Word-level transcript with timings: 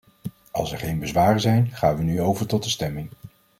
Als 0.51 0.71
er 0.71 0.77
geen 0.77 0.99
bezwaren 0.99 1.39
zijn, 1.41 1.69
gaan 1.71 1.97
we 1.97 2.03
nu 2.03 2.21
over 2.21 2.45
tot 2.47 2.63
de 2.63 2.69
stemming. 2.69 3.09